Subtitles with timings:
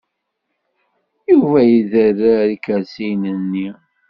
[1.31, 3.69] Yuba iderrer ikersiyen-nni.